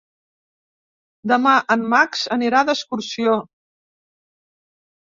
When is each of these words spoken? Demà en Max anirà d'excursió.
Demà 1.33 1.53
en 1.75 1.85
Max 1.93 2.25
anirà 2.39 2.65
d'excursió. 2.71 3.39